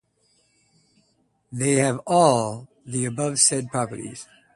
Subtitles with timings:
[1.51, 4.27] They have all the above said properties.